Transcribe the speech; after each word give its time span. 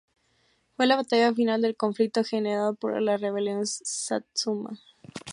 Fue 0.75 0.87
la 0.87 0.95
batalla 0.95 1.31
final 1.31 1.61
del 1.61 1.77
conflicto 1.77 2.23
generado 2.23 2.73
por 2.73 2.99
la 2.99 3.17
rebelión 3.17 3.67
Satsuma. 3.67 4.79